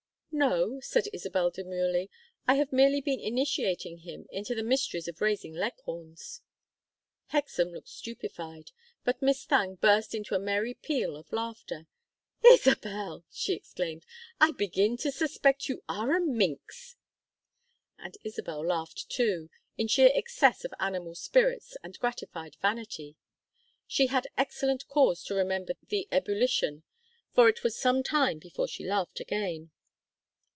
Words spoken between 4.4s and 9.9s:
the mysteries of raising Leghorns." Hexam looked stupefied, but Miss Thangue